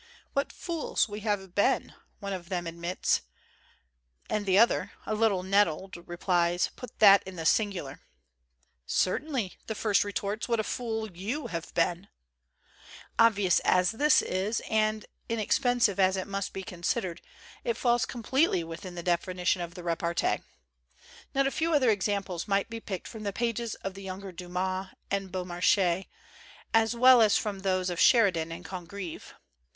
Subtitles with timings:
[0.33, 3.21] "What fools we have been!" one of them admits;
[4.31, 8.01] and the other, a little nettled, replies, "Put that in the singu lar."
[8.87, 12.07] "Certainly/ 5 the first retorts; "what a fool you have beej^ilL^
[13.19, 17.21] Obvious as this is, and inexpensive as it mustS^i considered,
[17.63, 20.39] it falls com pletely within the definition of the repartee.
[21.35, 24.87] Not a few other examples might be picked from the pages of the younger Dumas
[25.11, 26.07] and Beau marchais,
[26.73, 29.35] as well as from those of Sheridan and Congreve.